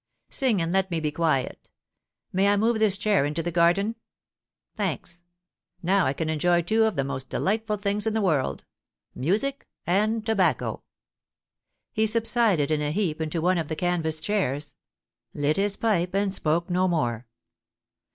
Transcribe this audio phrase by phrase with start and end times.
[0.31, 1.69] Sing, and let me be quiet.
[2.33, 3.93] May I move this chair into the garden?
[4.73, 5.21] Thanks.
[5.83, 8.65] Now I can enjoy two of the most delightful things in the world—
[9.29, 10.81] music and tobacco.'
[11.91, 14.73] He subsided in a heap into one of the canvas chairs,
[15.35, 17.27] lit his pipe, and spoke no more.